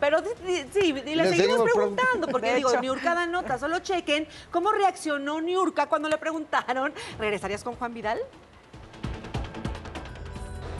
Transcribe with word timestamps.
Pero 0.00 0.20
di- 0.22 0.28
di- 0.46 0.64
sí, 0.72 0.80
y 0.90 0.92
le, 0.92 1.02
Le 1.16 1.28
seguimos 1.30 1.36
seguimos 1.36 1.70
preguntando, 1.72 2.28
porque 2.28 2.54
digo, 2.54 2.70
hecho. 2.70 2.80
Niurka 2.80 3.14
da 3.14 3.26
nota, 3.26 3.58
solo 3.58 3.80
chequen 3.80 4.28
cómo 4.50 4.70
reaccionó 4.72 5.40
Niurka 5.40 5.86
cuando 5.86 6.08
le 6.08 6.18
preguntaron, 6.18 6.92
¿regresarías 7.18 7.64
con 7.64 7.74
Juan 7.76 7.92
Vidal? 7.94 8.20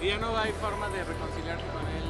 Y 0.01 0.07
ya 0.09 0.19
no 0.19 0.37
hay 0.39 0.53
forma 0.61 0.89
de 0.91 1.03
reconciliarse 1.03 1.65
con 1.73 1.83
él 1.89 2.04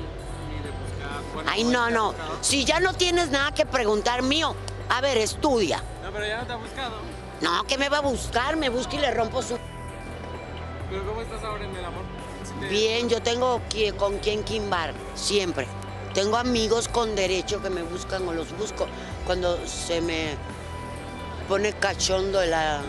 ni 0.51 0.63
de 0.63 0.71
buscar. 0.71 1.23
bueno, 1.35 1.51
Ay, 1.51 1.65
¿o 1.65 1.71
no, 1.71 1.91
no. 1.91 2.07
buscado? 2.09 2.39
Si 2.43 2.65
ya 2.65 2.80
no 2.80 2.93
tienes 2.93 3.30
nada 3.30 3.52
que 3.52 3.64
preguntar 3.64 4.22
mío, 4.22 4.54
a 4.90 5.00
ver, 5.00 5.16
estudia. 5.16 5.82
No, 6.02 6.11
pero 6.12 6.27
ya 6.27 6.40
no 6.40 6.46
te 6.46 6.52
ha 6.52 6.56
buscado. 6.56 6.96
No, 7.40 7.64
¿qué 7.64 7.79
me 7.79 7.88
va 7.88 7.98
a 7.98 8.02
buscar? 8.02 8.56
Me 8.56 8.68
busca 8.68 8.96
y 8.96 8.98
le 8.98 9.11
rompo 9.12 9.40
su... 9.43 9.56
Pero 10.90 11.06
¿cómo 11.06 11.20
estás 11.22 11.43
ahora 11.45 11.64
en 11.64 11.75
el 11.75 11.84
amor? 11.84 12.02
¿Sí 12.45 12.52
te- 12.61 12.68
Bien, 12.68 13.09
yo 13.09 13.22
tengo 13.22 13.61
con 13.96 14.18
quien 14.18 14.43
quimbar, 14.45 14.93
siempre. 15.14 15.66
Tengo 16.14 16.36
amigos 16.36 16.88
con 16.88 17.14
derecho 17.14 17.62
que 17.62 17.70
me 17.70 17.82
buscan 17.82 18.27
o 18.27 18.32
los 18.32 18.57
busco 18.57 18.86
cuando 19.26 19.57
se 19.66 20.00
me 20.00 20.35
pone 21.49 21.72
cachondo 21.72 22.44
la... 22.44 22.80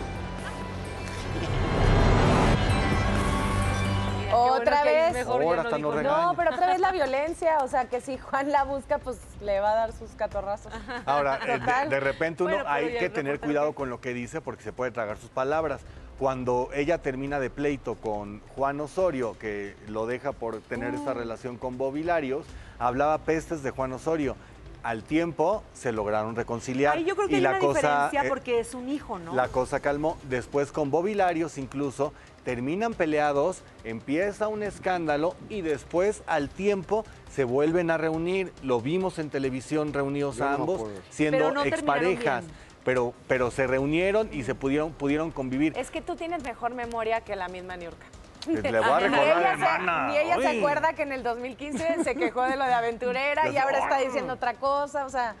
Otra 4.32 4.84
vez. 4.84 5.12
Mejor 5.12 5.42
ya 5.42 5.48
Ahora 5.48 5.78
no. 5.78 6.02
No, 6.02 6.34
pero 6.36 6.54
otra 6.54 6.68
vez 6.68 6.80
la 6.80 6.92
violencia, 6.92 7.58
o 7.62 7.68
sea 7.68 7.86
que 7.86 8.00
si 8.00 8.16
Juan 8.18 8.52
la 8.52 8.64
busca, 8.64 8.98
pues 8.98 9.18
le 9.40 9.60
va 9.60 9.72
a 9.72 9.74
dar 9.74 9.92
sus 9.92 10.10
catorrazos. 10.12 10.72
Ahora, 11.06 11.38
eh, 11.46 11.88
de, 11.88 12.00
repente 12.00 12.42
uno 12.44 12.54
Bueno, 12.54 12.68
hay 12.68 12.96
que 12.98 13.10
tener 13.10 13.40
cuidado 13.40 13.74
con 13.74 13.90
lo 13.90 14.00
que 14.00 14.14
dice 14.14 14.40
porque 14.40 14.62
se 14.62 14.72
puede 14.72 14.90
tragar 14.92 15.18
sus 15.18 15.30
palabras. 15.30 15.80
Cuando 16.20 16.68
ella 16.74 16.98
termina 16.98 17.40
de 17.40 17.48
pleito 17.48 17.94
con 17.94 18.42
Juan 18.54 18.78
Osorio, 18.78 19.38
que 19.38 19.74
lo 19.88 20.04
deja 20.04 20.32
por 20.32 20.60
tener 20.60 20.92
Uh. 20.92 20.96
esta 20.96 21.14
relación 21.14 21.56
con 21.56 21.78
Bobby 21.78 22.02
Larios, 22.02 22.44
hablaba 22.78 23.16
pestes 23.16 23.62
de 23.62 23.70
Juan 23.70 23.94
Osorio. 23.94 24.36
Al 24.82 25.02
tiempo 25.02 25.62
se 25.72 25.92
lograron 25.92 26.36
reconciliar. 26.36 26.98
Ahí 26.98 27.04
yo 27.06 27.16
creo 27.16 27.26
que 27.26 27.32
y 27.32 27.36
hay 27.36 27.40
la 27.40 27.50
una 27.52 27.58
cosa, 27.58 27.80
diferencia 27.80 28.24
eh, 28.24 28.28
porque 28.28 28.60
es 28.60 28.74
un 28.74 28.90
hijo, 28.90 29.18
¿no? 29.18 29.34
La 29.34 29.48
cosa 29.48 29.80
calmó. 29.80 30.18
Después 30.28 30.72
con 30.72 30.90
Bobby 30.90 31.14
Larios 31.14 31.56
incluso 31.56 32.12
terminan 32.44 32.92
peleados, 32.92 33.62
empieza 33.84 34.48
un 34.48 34.62
escándalo 34.62 35.36
y 35.48 35.62
después 35.62 36.22
al 36.26 36.50
tiempo 36.50 37.06
se 37.30 37.44
vuelven 37.44 37.90
a 37.90 37.96
reunir. 37.96 38.52
Lo 38.62 38.82
vimos 38.82 39.18
en 39.18 39.30
televisión 39.30 39.94
reunidos 39.94 40.36
Yo 40.36 40.44
a 40.44 40.52
ambos 40.52 40.82
siendo 41.08 41.50
no 41.50 41.64
exparejas. 41.64 42.44
Pero, 42.84 43.12
pero 43.28 43.50
se 43.50 43.66
reunieron 43.66 44.28
y 44.32 44.42
se 44.44 44.54
pudieron, 44.54 44.92
pudieron 44.92 45.30
convivir. 45.30 45.76
Es 45.76 45.90
que 45.90 46.00
tú 46.00 46.16
tienes 46.16 46.42
mejor 46.42 46.74
memoria 46.74 47.20
que 47.20 47.36
la 47.36 47.48
misma 47.48 47.76
Niurka. 47.76 48.06
Le 48.46 48.60
voy 48.60 48.68
a 48.68 49.00
Ni 49.00 49.08
recordar, 49.08 49.38
ella, 49.38 49.52
hermana. 49.52 50.06
se, 50.06 50.12
ni 50.12 50.18
ella 50.18 50.36
se 50.40 50.58
acuerda 50.58 50.92
que 50.94 51.02
en 51.02 51.12
el 51.12 51.22
2015 51.22 52.04
se 52.04 52.14
quejó 52.14 52.42
de 52.42 52.56
lo 52.56 52.64
de 52.64 52.72
aventurera 52.72 53.48
y 53.50 53.56
ahora 53.58 53.78
está 53.78 53.98
diciendo 53.98 54.34
otra 54.34 54.54
cosa. 54.54 55.04
O 55.04 55.10
sea, 55.10 55.34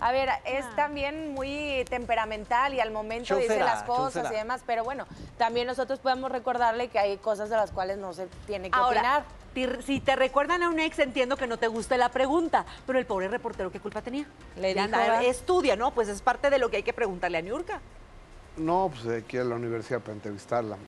a 0.00 0.12
ver, 0.12 0.30
es 0.44 0.64
también 0.74 1.32
muy 1.34 1.84
temperamental 1.88 2.74
y 2.74 2.80
al 2.80 2.90
momento 2.90 3.36
dice 3.36 3.60
las 3.60 3.82
cosas 3.84 4.30
y 4.32 4.34
demás. 4.34 4.62
Pero 4.66 4.82
bueno, 4.82 5.06
también 5.38 5.66
nosotros 5.66 6.00
podemos 6.00 6.32
recordarle 6.32 6.88
que 6.88 6.98
hay 6.98 7.16
cosas 7.18 7.50
de 7.50 7.56
las 7.56 7.70
cuales 7.70 7.98
no 7.98 8.12
se 8.12 8.26
tiene 8.46 8.70
que 8.70 8.76
Ahora, 8.76 8.98
opinar. 9.00 9.24
Si 9.84 10.00
te 10.00 10.16
recuerdan 10.16 10.62
a 10.62 10.68
un 10.68 10.78
ex, 10.78 10.98
entiendo 10.98 11.36
que 11.36 11.46
no 11.46 11.58
te 11.58 11.68
guste 11.68 11.98
la 11.98 12.10
pregunta, 12.10 12.64
pero 12.86 12.98
el 12.98 13.06
pobre 13.06 13.28
reportero, 13.28 13.70
¿qué 13.70 13.80
culpa 13.80 14.02
tenía? 14.02 14.26
Le 14.56 14.74
dijo, 14.74 14.88
estudia, 15.22 15.76
¿no? 15.76 15.92
Pues 15.92 16.08
es 16.08 16.22
parte 16.22 16.50
de 16.50 16.58
lo 16.58 16.70
que 16.70 16.78
hay 16.78 16.82
que 16.82 16.92
preguntarle 16.92 17.38
a 17.38 17.42
Niurka. 17.42 17.80
No, 18.56 18.90
pues 18.92 19.06
hay 19.06 19.22
que 19.22 19.38
ir 19.38 19.42
a 19.42 19.46
la 19.46 19.54
universidad 19.56 20.00
para 20.00 20.14
entrevistarla. 20.14 20.78